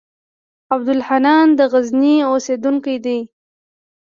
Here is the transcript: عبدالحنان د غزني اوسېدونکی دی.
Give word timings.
عبدالحنان 0.73 1.47
د 1.57 1.59
غزني 1.71 2.15
اوسېدونکی 2.29 2.95
دی. 3.05 3.19